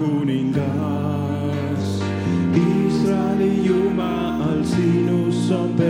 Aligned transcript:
kuningas. 0.00 1.84
Iisraeli 2.56 3.52
Jumal, 3.66 4.64
sinus 4.64 5.50
on 5.52 5.76
pea. 5.76 5.89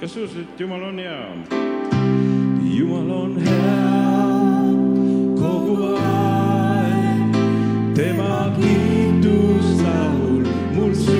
kas 0.00 0.12
sa 0.14 0.20
usud, 0.20 0.40
et 0.40 0.60
Jumal 0.60 0.82
on 0.82 0.98
hea? 0.98 1.18
Jumal 2.64 3.10
on 3.12 3.36
hea 3.36 3.80
kogu 5.36 5.76
aeg, 5.92 7.36
tema 7.94 8.48
kiitus 8.56 9.68
laul 9.84 10.48
mul 10.72 10.94
südames. 10.94 11.19